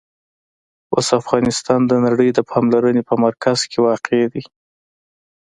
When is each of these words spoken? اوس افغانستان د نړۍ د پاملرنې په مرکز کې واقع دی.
اوس 0.93 1.07
افغانستان 1.21 1.81
د 1.87 1.91
نړۍ 2.05 2.29
د 2.33 2.39
پاملرنې 2.51 3.03
په 3.09 3.15
مرکز 3.25 3.59
کې 3.71 3.77
واقع 3.87 4.21
دی. 4.33 4.43